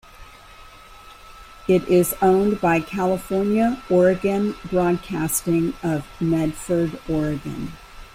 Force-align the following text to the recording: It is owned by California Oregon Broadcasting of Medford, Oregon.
It 1.67 1.87
is 1.87 2.15
owned 2.23 2.59
by 2.59 2.79
California 2.79 3.83
Oregon 3.87 4.55
Broadcasting 4.71 5.75
of 5.83 6.07
Medford, 6.19 6.99
Oregon. 7.07 7.73